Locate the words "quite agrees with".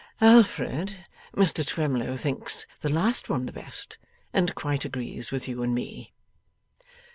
4.55-5.47